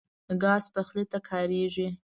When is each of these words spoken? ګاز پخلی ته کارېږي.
ګاز 0.41 0.63
پخلی 0.73 1.03
ته 1.11 1.19
کارېږي. 1.29 1.87